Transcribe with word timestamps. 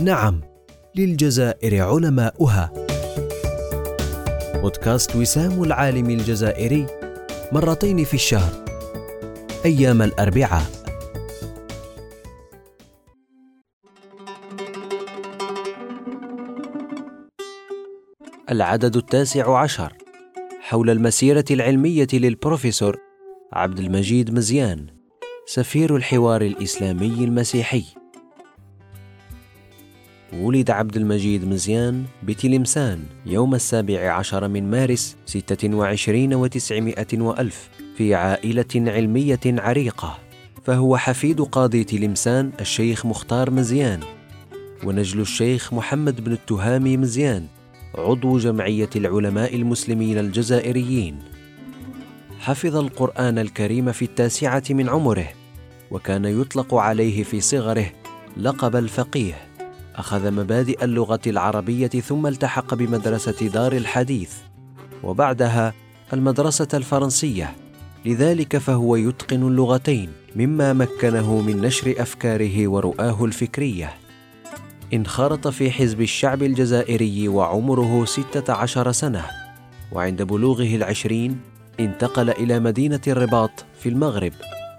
نعم 0.00 0.40
للجزائر 0.96 1.82
علماؤها. 1.82 2.72
بودكاست 4.54 5.16
وسام 5.16 5.62
العالم 5.62 6.10
الجزائري 6.10 6.86
مرتين 7.52 8.04
في 8.04 8.14
الشهر 8.14 8.64
أيام 9.64 10.02
الأربعاء. 10.02 10.66
العدد 18.50 18.96
التاسع 18.96 19.58
عشر 19.58 19.92
حول 20.60 20.90
المسيرة 20.90 21.44
العلمية 21.50 22.08
للبروفيسور 22.12 22.96
عبد 23.52 23.78
المجيد 23.78 24.34
مزيان 24.34 24.86
سفير 25.46 25.96
الحوار 25.96 26.42
الإسلامي 26.42 27.24
المسيحي. 27.24 28.01
ولد 30.32 30.70
عبد 30.70 30.96
المجيد 30.96 31.48
مزيان 31.48 32.04
بتلمسان 32.22 33.02
يوم 33.26 33.54
السابع 33.54 34.12
عشر 34.12 34.48
من 34.48 34.70
مارس 34.70 35.16
ستة 35.26 35.76
وعشرين 35.76 36.34
وتسعمائة 36.34 37.06
وألف 37.20 37.70
في 37.96 38.14
عائلة 38.14 38.64
علمية 38.74 39.40
عريقة 39.46 40.18
فهو 40.64 40.96
حفيد 40.96 41.40
قاضي 41.40 41.84
تلمسان 41.84 42.52
الشيخ 42.60 43.06
مختار 43.06 43.50
مزيان 43.50 44.00
ونجل 44.84 45.20
الشيخ 45.20 45.72
محمد 45.72 46.24
بن 46.24 46.32
التهامي 46.32 46.96
مزيان 46.96 47.46
عضو 47.94 48.38
جمعية 48.38 48.90
العلماء 48.96 49.56
المسلمين 49.56 50.18
الجزائريين. 50.18 51.18
حفظ 52.40 52.76
القرآن 52.76 53.38
الكريم 53.38 53.92
في 53.92 54.04
التاسعة 54.04 54.62
من 54.70 54.88
عمره 54.88 55.28
وكان 55.90 56.24
يطلق 56.24 56.74
عليه 56.74 57.22
في 57.22 57.40
صغره 57.40 57.92
لقب 58.36 58.76
الفقيه. 58.76 59.51
أخذ 59.96 60.30
مبادئ 60.30 60.84
اللغة 60.84 61.20
العربية 61.26 61.88
ثم 61.88 62.26
التحق 62.26 62.74
بمدرسة 62.74 63.48
دار 63.48 63.72
الحديث 63.72 64.32
وبعدها 65.02 65.74
المدرسة 66.12 66.68
الفرنسية. 66.74 67.56
لذلك 68.04 68.58
فهو 68.58 68.96
يتقن 68.96 69.42
اللغتين 69.42 70.10
مما 70.36 70.72
مكنه 70.72 71.40
من 71.40 71.60
نشر 71.60 71.94
أفكاره 71.98 72.68
ورؤاه 72.68 73.24
الفكرية. 73.24 73.94
انخرط 74.94 75.48
في 75.48 75.70
حزب 75.70 76.00
الشعب 76.00 76.42
الجزائري 76.42 77.28
وعمره 77.28 78.04
ستة 78.04 78.52
عشر 78.52 78.92
سنة 78.92 79.24
وعند 79.92 80.22
بلوغه 80.22 80.76
العشرين 80.76 81.40
انتقل 81.80 82.30
إلى 82.30 82.60
مدينة 82.60 83.00
الرباط 83.06 83.64
في 83.80 83.88
المغرب 83.88 84.32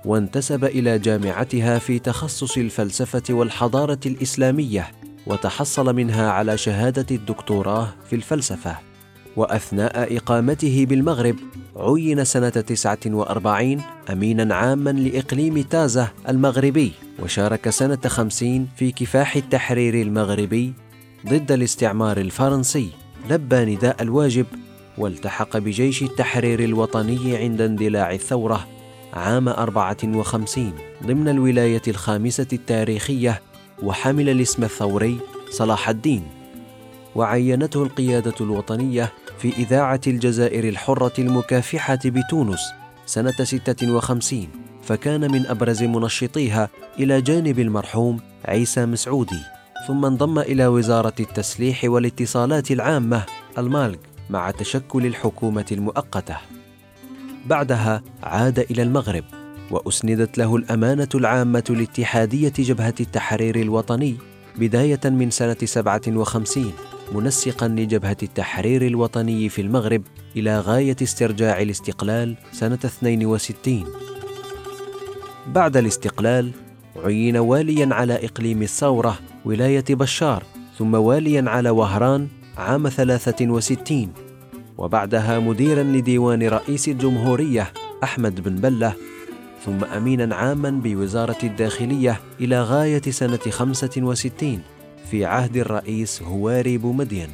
وانتسب 0.05 0.66
إلى 0.66 1.00
جامعتها 1.00 1.80
في 1.80 2.00
تخصص 2.00 2.58
الفلسفة 2.58 3.23
والحضارة 3.30 4.00
الإسلامية. 4.05 4.92
وتحصل 5.28 5.96
منها 5.96 6.32
على 6.32 6.58
شهادة 6.58 7.16
الدكتوراه 7.16 7.94
في 8.10 8.16
الفلسفة. 8.16 8.78
وأثناء 9.36 10.18
إقامته 10.18 10.86
بالمغرب 10.90 11.36
عين 11.76 12.23
سنة 12.23 12.50
49 12.50 13.82
أمينا 14.12 14.56
عاما 14.56 14.89
لإقليم 14.89 15.62
تازة 15.62 16.12
المغربي 16.30 16.92
وشارك 17.20 17.70
سنة 17.70 18.00
50 18.08 18.67
في 18.76 18.92
كفاح 18.92 19.36
التحرير 19.36 20.02
المغربي 20.02 20.73
ضد 21.28 21.52
الاستعمار 21.52 22.17
الفرنسي 22.17 22.89
لبى 23.30 23.76
نداء 23.76 24.02
الواجب 24.02 24.45
والتحق 24.98 25.58
بجيش 25.58 26.04
التحرير 26.04 26.64
الوطني 26.64 27.38
عند 27.38 27.62
اندلاع 27.62 28.12
الثورة 28.12 28.67
عام 29.14 29.50
54 29.50 30.73
ضمن 31.04 31.30
الولاية 31.30 31.82
الخامسة 31.88 32.48
التاريخية 32.54 33.42
وحمل 33.83 34.30
الاسم 34.30 34.64
الثوري 34.64 35.17
صلاح 35.49 35.89
الدين 35.89 36.23
وعينته 37.16 37.83
القيادة 37.83 38.33
الوطنية 38.42 39.14
في 39.39 39.49
إذاعة 39.49 40.02
الجزائر 40.08 40.70
الحرة 40.70 41.14
المكافحة 41.20 41.99
بتونس 42.05 42.60
سنة 43.05 43.32
56 43.44 44.48
فكان 44.83 45.32
من 45.32 45.45
أبرز 45.48 45.83
منشطيها 45.83 46.70
إلى 46.99 47.21
جانب 47.21 47.60
المرحوم 47.60 48.20
عيسى 48.45 48.86
مسعودي 48.86 49.42
ثم 49.88 50.05
انضم 50.05 50.39
إلى 50.39 50.67
وزارة 50.67 51.14
التسليح 51.20 51.83
والاتصالات 51.83 52.71
العامة 52.71 53.26
المالك 53.58 54.00
مع 54.30 54.52
تشكل 54.52 55.05
الحكومة 55.05 55.65
المؤقتة. 55.71 56.38
بعدها 57.45 58.02
عاد 58.23 58.60
إلى 58.60 58.83
المغرب. 58.83 59.42
وأسندت 59.73 60.38
له 60.38 60.56
الأمانة 60.56 61.10
العامة 61.16 61.64
لاتحادية 61.70 62.54
جبهة 62.60 62.94
التحرير 63.00 63.56
الوطني 63.56 64.16
بداية 64.58 65.00
من 65.06 65.30
سنة 65.30 65.58
57 65.64 66.72
منسقا 67.16 67.67
لجبهة 67.67 68.17
التحرير 68.23 68.88
الوطني 68.88 69.50
في 69.50 69.62
المغرب 69.62 70.02
إلى 70.36 70.60
غاية 70.60 70.95
استرجاع 71.02 71.62
الاستقلال 71.62 72.36
سنة 72.52 72.80
62 72.86 73.83
بعد 75.48 75.78
الاستقلال 75.78 76.52
عين 77.06 77.38
واليا 77.38 77.94
على 77.94 78.26
إقليم 78.26 78.62
الثورة 78.62 79.20
ولاية 79.45 79.86
بشار 79.89 80.44
ثم 80.78 80.94
واليا 80.94 81.50
على 81.50 81.70
وهران 81.70 82.28
عام 82.58 82.89
63 82.89 84.14
وبعدها 84.78 85.39
مديرا 85.39 85.83
لديوان 85.83 86.44
رئيس 86.44 86.88
الجمهورية 86.88 87.73
أحمد 88.04 88.42
بن 88.44 88.56
بلة 88.56 88.94
ثم 89.66 89.84
أمينا 89.84 90.36
عاما 90.36 90.70
بوزارة 90.70 91.38
الداخلية 91.44 92.20
إلى 92.42 92.62
غاية 92.62 93.02
سنة 93.02 93.40
65 93.50 94.62
في 95.12 95.26
عهد 95.26 95.58
الرئيس 95.58 96.22
هواري 96.22 96.78
بومدين. 96.78 97.30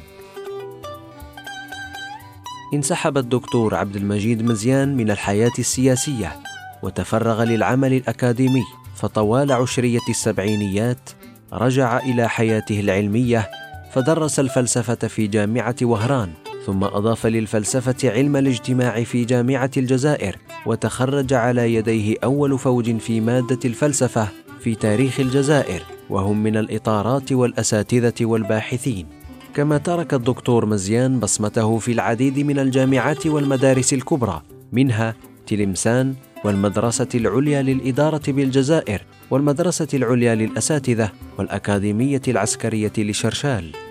انسحب 2.74 3.18
الدكتور 3.18 3.74
عبد 3.74 3.96
المجيد 3.96 4.42
مزيان 4.42 4.96
من 4.96 5.10
الحياة 5.10 5.52
السياسية 5.58 6.36
وتفرغ 6.82 7.44
للعمل 7.44 7.92
الأكاديمي 7.92 8.64
فطوال 8.94 9.52
عشرية 9.52 10.00
السبعينيات 10.08 11.10
رجع 11.52 11.98
إلى 11.98 12.28
حياته 12.28 12.80
العلمية 12.80 13.50
فدرس 13.92 14.40
الفلسفة 14.40 15.08
في 15.08 15.26
جامعة 15.26 15.76
وهران. 15.82 16.30
ثم 16.70 16.84
أضاف 16.84 17.26
للفلسفة 17.26 18.10
علم 18.10 18.36
الاجتماع 18.36 19.02
في 19.02 19.24
جامعة 19.24 19.70
الجزائر 19.76 20.36
وتخرج 20.66 21.32
على 21.32 21.74
يديه 21.74 22.16
أول 22.24 22.58
فوج 22.58 22.96
في 22.96 23.20
مادة 23.20 23.58
الفلسفة 23.64 24.28
في 24.60 24.74
تاريخ 24.74 25.20
الجزائر 25.20 25.82
وهم 26.10 26.42
من 26.42 26.56
الإطارات 26.56 27.32
والأساتذة 27.32 28.14
والباحثين. 28.20 29.06
كما 29.54 29.78
ترك 29.78 30.14
الدكتور 30.14 30.66
مزيان 30.66 31.20
بصمته 31.20 31.78
في 31.78 31.92
العديد 31.92 32.38
من 32.38 32.58
الجامعات 32.58 33.26
والمدارس 33.26 33.92
الكبرى 33.92 34.42
منها 34.72 35.14
تلمسان 35.46 36.14
والمدرسة 36.44 37.08
العليا 37.14 37.62
للإدارة 37.62 38.22
بالجزائر 38.28 39.02
والمدرسة 39.30 39.88
العليا 39.94 40.34
للأساتذة 40.34 41.10
والأكاديمية 41.38 42.22
العسكرية 42.28 42.92
لشرشال. 42.98 43.89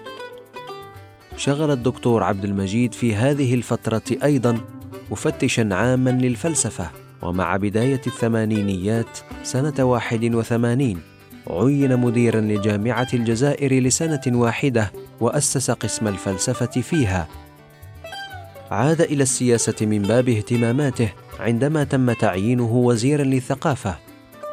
شغل 1.40 1.72
الدكتور 1.72 2.24
عبد 2.24 2.46
المجيد 2.46 2.94
في 2.94 3.16
هذه 3.16 3.54
الفترة 3.54 4.02
أيضا 4.24 4.58
مفتشا 5.12 5.70
عاما 5.72 6.10
للفلسفة 6.10 6.90
ومع 7.22 7.58
بداية 7.58 8.02
الثمانينيات 8.08 9.20
سنة 9.44 9.84
واحد 9.84 10.36
وثمانين 10.36 11.00
عين 11.48 11.98
مديرا 11.98 12.42
لجامعة 12.42 13.08
الجزائر 13.14 13.84
لسنة 13.84 14.22
واحدة 14.28 14.92
وأسس 15.20 15.72
قسم 15.72 16.08
الفلسفة 16.08 16.82
فيها. 16.82 17.28
عاد 18.72 19.02
إلى 19.02 19.24
السياسة 19.24 19.86
من 19.86 20.02
باب 20.02 20.30
اهتماماته 20.30 21.10
عندما 21.40 21.84
تم 21.84 22.12
تعيينه 22.12 22.72
وزيرا 22.74 23.24
للثقافة 23.24 23.96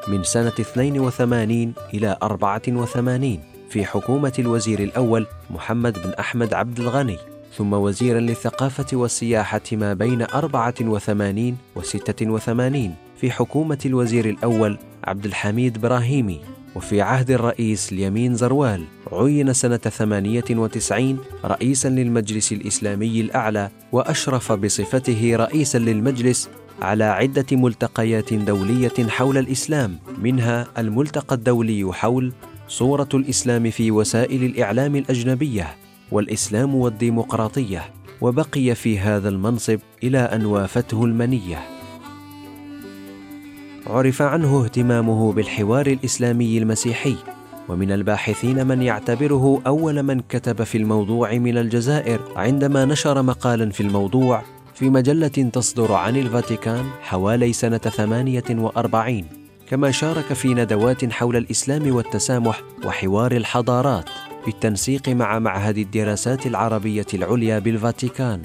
من 0.09 0.25
سنة 0.25 0.55
82 0.61 1.73
إلى 1.95 2.17
84 2.23 3.56
في 3.71 3.85
حكومة 3.85 4.33
الوزير 4.39 4.83
الأول 4.83 5.27
محمد 5.51 6.03
بن 6.03 6.11
أحمد 6.11 6.55
عبد 6.55 6.81
الغني 6.81 7.19
ثم 7.57 7.73
وزيرا 7.73 8.21
للثقافة 8.21 8.97
والسياحة 8.97 9.61
ما 9.73 9.95
بين 9.95 10.23
84 10.23 11.57
و 11.77 11.83
86 11.83 12.95
في 13.21 13.31
حكومة 13.31 13.79
الوزير 13.87 14.29
الأول 14.29 14.79
عبد 15.05 15.25
الحميد 15.25 15.79
براهيمي 15.81 16.41
وفي 16.77 17.01
عهد 17.01 17.31
الرئيس 17.31 17.93
اليمين 17.93 18.35
زروال 18.35 18.85
عين 19.13 19.53
سنة 19.53 19.77
98 19.77 21.19
رئيسا 21.45 21.89
للمجلس 21.89 22.53
الإسلامي 22.53 23.21
الأعلى 23.21 23.71
وأشرف 23.93 24.53
بصفته 24.53 25.37
رئيسا 25.37 25.79
للمجلس 25.79 26.49
على 26.83 27.05
عدة 27.05 27.47
ملتقيات 27.53 28.35
دولية 28.35 29.09
حول 29.09 29.39
الإسلام 29.39 29.99
منها 30.19 30.67
الملتقى 30.79 31.35
الدولي 31.35 31.93
حول 31.93 32.33
صورة 32.69 33.09
الإسلام 33.15 33.71
في 33.71 33.91
وسائل 33.91 34.45
الإعلام 34.45 34.97
الأجنبية 34.97 35.77
والإسلام 36.13 36.75
والديمقراطية 36.75 37.83
وبقي 38.21 38.75
في 38.75 38.99
هذا 38.99 39.29
المنصب 39.29 39.79
إلى 40.03 40.19
أن 40.19 40.47
وافته 40.47 41.05
المنية. 41.05 41.59
عرف 43.87 44.23
عنه 44.23 44.65
اهتمامه 44.65 45.33
بالحوار 45.33 45.87
الإسلامي 45.87 46.59
المسيحي 46.59 47.17
ومن 47.69 47.93
الباحثين 47.93 48.67
من 48.67 48.83
يعتبره 48.83 49.63
أول 49.67 50.03
من 50.03 50.21
كتب 50.21 50.63
في 50.63 50.79
الموضوع 50.79 51.33
من 51.33 51.59
الجزائر 51.59 52.21
عندما 52.37 52.85
نشر 52.85 53.23
مقالا 53.23 53.71
في 53.71 53.81
الموضوع 53.81 54.43
في 54.75 54.91
مجلة 54.91 55.29
تصدر 55.29 55.93
عن 55.93 56.17
الفاتيكان 56.17 56.85
حوالي 57.03 57.53
سنة 57.53 57.79
48 57.79 59.46
كما 59.69 59.91
شارك 59.91 60.33
في 60.33 60.55
ندوات 60.55 61.13
حول 61.13 61.37
الإسلام 61.37 61.95
والتسامح 61.95 62.63
وحوار 62.85 63.33
الحضارات 63.33 64.11
بالتنسيق 64.47 65.09
مع 65.09 65.39
معهد 65.39 65.79
الدراسات 65.79 66.47
العربية 66.47 67.07
العليا 67.15 67.59
بالفاتيكان. 67.59 68.43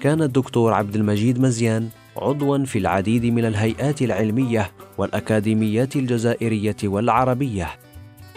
كان 0.00 0.22
الدكتور 0.22 0.72
عبد 0.72 0.96
المجيد 0.96 1.40
مزيان 1.40 1.88
عضوا 2.16 2.64
في 2.64 2.78
العديد 2.78 3.26
من 3.26 3.44
الهيئات 3.44 4.02
العلمية 4.02 4.70
والأكاديميات 4.98 5.96
الجزائرية 5.96 6.76
والعربية 6.84 7.68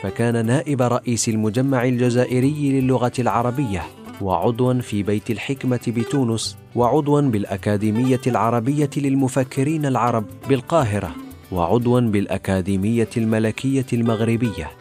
فكان 0.04 0.46
نائب 0.46 0.82
رئيس 0.82 1.30
المجمع 1.30 1.84
الجزائري 1.84 2.82
للغة 2.82 3.14
العربية 3.20 3.84
وعضوا 4.22 4.74
في 4.74 5.04
بيت 5.04 5.32
الحكمة 5.32 5.80
بتونس 5.88 6.58
وعضوا 6.76 7.22
بالأكاديمية 7.22 8.22
العربية 8.28 8.90
للمفكرين 8.98 9.86
العرب 9.86 10.26
بالقاهرة. 10.50 11.25
وعضوا 11.52 12.00
بالأكاديمية 12.00 13.10
الملكية 13.18 13.86
المغربية. 13.94 14.72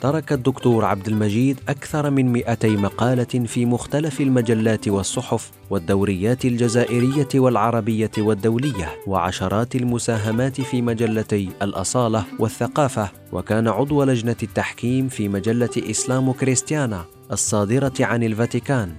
ترك 0.00 0.32
الدكتور 0.32 0.84
عبد 0.84 1.08
المجيد 1.08 1.60
أكثر 1.68 2.10
من 2.10 2.32
200 2.32 2.68
مقالة 2.68 3.24
في 3.24 3.66
مختلف 3.66 4.20
المجلات 4.20 4.88
والصحف 4.88 5.50
والدوريات 5.70 6.44
الجزائرية 6.44 7.28
والعربية 7.34 8.10
والدولية 8.18 8.88
وعشرات 9.06 9.76
المساهمات 9.76 10.60
في 10.60 10.82
مجلتي 10.82 11.48
الأصالة 11.62 12.24
والثقافة. 12.38 13.10
وكان 13.32 13.68
عضو 13.68 14.04
لجنة 14.04 14.36
التحكيم 14.42 15.08
في 15.08 15.28
مجلة 15.28 15.70
إسلام 15.90 16.32
كريستيانا 16.32 17.04
الصادرة 17.32 17.94
عن 18.00 18.22
الفاتيكان. 18.22 18.92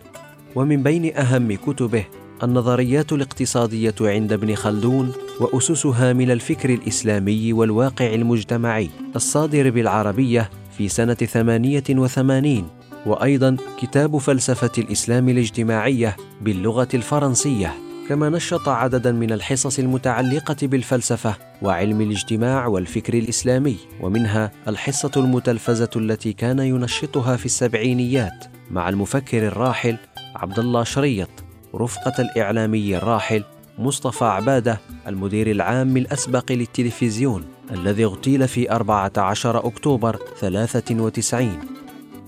ومن 0.55 0.83
بين 0.83 1.17
أهم 1.17 1.55
كتبه 1.55 2.05
النظريات 2.44 3.13
الاقتصادية 3.13 3.95
عند 4.01 4.34
ابن 4.34 4.56
خلدون 4.56 5.13
وأسسها 5.39 6.13
من 6.13 6.31
الفكر 6.31 6.69
الإسلامي 6.69 7.54
والواقع 7.54 8.13
المجتمعي 8.13 8.89
الصادر 9.16 9.69
بالعربية 9.69 10.50
في 10.78 10.89
ثمانية 11.25 11.84
وثمانين 11.89 12.68
وأيضا 13.06 13.57
كتاب 13.81 14.18
فلسفة 14.18 14.72
الإسلام 14.78 15.30
الاجتماعية 15.30 16.16
باللغة 16.42 16.88
الفرنسية 16.94 17.74
كما 18.10 18.30
نشط 18.30 18.69
عددا 18.69 19.12
من 19.12 19.31
الحصص 19.31 19.80
المتعلقة 19.80 20.68
بالفلسفة 20.68 21.36
وعلم 21.62 22.01
الاجتماع 22.01 22.68
والفكر 22.68 23.13
الإسلامي 23.13 23.78
ومنها 24.01 24.51
الحصة 24.68 25.12
المتلفزة 25.18 25.90
التي 25.95 26.33
كان 26.33 26.60
ينشطها 26.60 27.36
في 27.36 27.45
السبعينيات 27.45 28.45
مع 28.72 28.90
المفكر 28.90 29.48
الراحل 29.48 29.98
عبد 30.36 30.60
الله 30.60 30.83
شريط. 30.83 31.46
رفقة 31.75 32.22
الإعلامي 32.22 32.98
الراحل 32.98 33.44
مصطفى 33.80 34.25
عبادة 34.25 34.80
المدير 35.08 35.52
العام 35.52 35.98
الأسبق 35.98 36.52
للتلفزيون 36.52 37.46
الذي 37.72 38.06
اغتيل 38.06 38.48
في 38.48 38.72
14 38.72 39.68
أكتوبر 39.68 40.19
93 40.40 41.60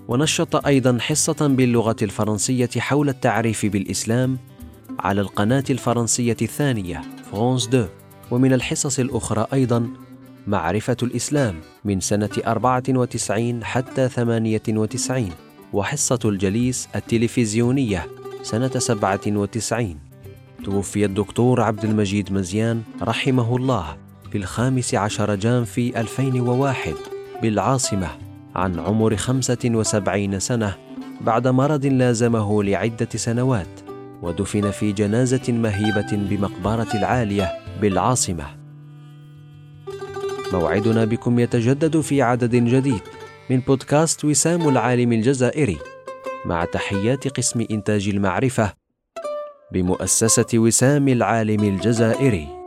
ونشط 0.07 0.65
أيضا 0.65 0.97
حصة 1.01 1.47
باللغة 1.47 1.95
الفرنسية 2.01 2.69
حول 2.77 3.09
التعريف 3.09 3.65
بالإسلام 3.65 4.37
على 4.99 5.21
القناة 5.21 5.63
الفرنسية 5.69 6.37
الثانية 6.41 7.01
فرانس 7.31 7.67
2 7.67 7.87
ومن 8.31 8.53
الحصص 8.53 8.99
الأخرى 8.99 9.47
أيضا 9.53 9.89
معرفة 10.47 10.97
الإسلام 11.03 11.59
من 11.85 11.99
سنة 11.99 12.29
94 12.47 13.63
حتى 13.63 14.09
98 14.09 15.29
وحصة 15.73 16.19
الجليس 16.25 16.89
التلفزيونية 16.95 18.07
سنة 18.41 18.69
97 18.69 19.99
توفي 20.65 21.05
الدكتور 21.05 21.61
عبد 21.61 21.85
المجيد 21.85 22.33
مزيان 22.33 22.81
رحمه 23.01 23.55
الله 23.55 23.97
في 24.31 24.37
الخامس 24.37 24.95
عشر 24.95 25.35
جان 25.35 25.63
في 25.63 25.99
2001 25.99 26.93
بالعاصمة 27.41 28.07
عن 28.55 28.79
عمر 28.79 29.15
75 29.15 30.39
سنة 30.39 30.75
بعد 31.21 31.47
مرض 31.47 31.85
لازمه 31.85 32.63
لعدة 32.63 33.09
سنوات 33.15 33.79
ودفن 34.21 34.71
في 34.71 34.91
جنازة 34.91 35.51
مهيبة 35.53 36.07
بمقبرة 36.11 36.87
العالية 36.93 37.51
بالعاصمة. 37.81 38.45
موعدنا 40.53 41.05
بكم 41.05 41.39
يتجدد 41.39 42.01
في 42.01 42.21
عدد 42.21 42.55
جديد 42.55 43.01
من 43.49 43.59
بودكاست 43.59 44.25
وسام 44.25 44.69
العالم 44.69 45.13
الجزائري. 45.13 45.77
مع 46.45 46.65
تحيات 46.65 47.27
قسم 47.27 47.65
إنتاج 47.71 48.09
المعرفة 48.09 48.73
بمؤسسة 49.71 50.45
وسام 50.53 51.07
العالم 51.07 51.63
الجزائري. 51.63 52.58